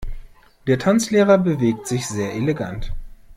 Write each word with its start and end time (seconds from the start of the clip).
Der 0.65 0.79
Tanzlehrer 0.79 1.37
bewegt 1.37 1.85
sich 1.85 2.07
sehr 2.07 2.33
elegant. 2.33 2.91